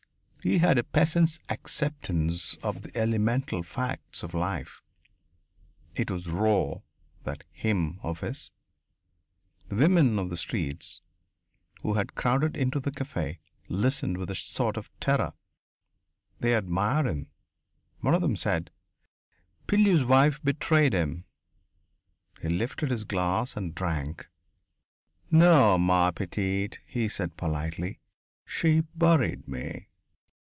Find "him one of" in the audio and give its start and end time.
17.05-18.21